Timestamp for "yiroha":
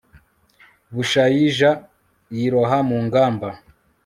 2.35-2.77